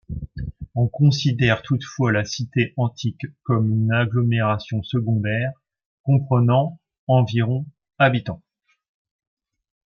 [0.73, 5.51] On considère toutefois la cité antique comme une agglomération secondaire,
[6.01, 7.67] comprenant environ
[7.99, 8.41] habitants.